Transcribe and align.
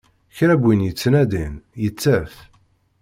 Kra 0.35 0.55
n 0.59 0.61
win 0.63 0.85
yettnadin, 0.87 1.55
yettaf. 1.81 2.33